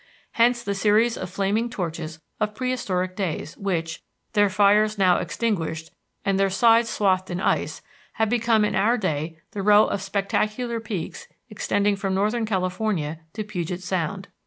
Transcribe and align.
Hence 0.31 0.63
the 0.63 0.73
series 0.73 1.15
of 1.15 1.29
flaming 1.29 1.69
torches 1.69 2.19
of 2.39 2.55
prehistoric 2.55 3.15
days 3.15 3.55
which, 3.55 4.01
their 4.33 4.49
fires 4.49 4.97
now 4.97 5.17
extinguished 5.17 5.91
and 6.25 6.39
their 6.39 6.49
sides 6.49 6.89
swathed 6.89 7.29
in 7.29 7.39
ice, 7.39 7.83
have 8.13 8.27
become 8.27 8.65
in 8.65 8.73
our 8.73 8.97
day 8.97 9.37
the 9.51 9.61
row 9.61 9.85
of 9.85 10.01
spectacular 10.01 10.79
peaks 10.79 11.27
extending 11.51 11.95
from 11.95 12.15
northern 12.15 12.47
California 12.47 13.19
to 13.33 13.43
Puget 13.43 13.83
Sound. 13.83 14.27